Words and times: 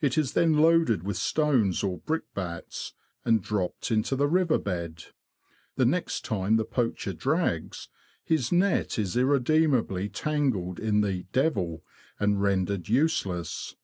It 0.00 0.16
is 0.16 0.32
then 0.32 0.54
loaded 0.56 1.02
with 1.02 1.18
stones 1.18 1.82
or 1.84 1.98
brickbats, 1.98 2.94
and 3.26 3.42
dropped 3.42 3.90
into 3.90 4.16
the 4.16 4.26
river 4.26 4.56
bed. 4.56 5.04
The 5.76 5.84
next 5.84 6.24
time 6.24 6.56
the 6.56 6.64
poacher 6.64 7.12
drags, 7.12 7.90
his 8.24 8.50
net 8.50 8.98
is 8.98 9.18
irredeemably 9.18 10.08
tangled 10.08 10.80
in 10.80 11.02
the" 11.02 11.24
devil," 11.34 11.84
and 12.18 12.40
rendered 12.40 12.88
useless. 12.88 13.76